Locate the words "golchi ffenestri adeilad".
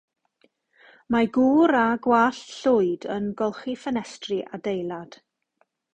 3.43-5.21